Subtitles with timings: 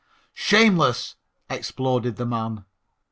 [0.33, 1.15] "Shameless,"
[1.47, 2.65] exploded the man.